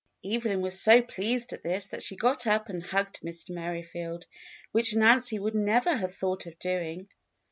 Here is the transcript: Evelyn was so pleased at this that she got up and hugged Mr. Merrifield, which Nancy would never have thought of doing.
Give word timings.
Evelyn 0.25 0.61
was 0.61 0.81
so 0.81 0.99
pleased 1.03 1.53
at 1.53 1.61
this 1.61 1.85
that 1.89 2.01
she 2.01 2.15
got 2.15 2.47
up 2.47 2.69
and 2.69 2.81
hugged 2.83 3.19
Mr. 3.21 3.51
Merrifield, 3.51 4.25
which 4.71 4.95
Nancy 4.95 5.37
would 5.37 5.53
never 5.53 5.93
have 5.95 6.15
thought 6.15 6.47
of 6.47 6.57
doing. 6.57 7.07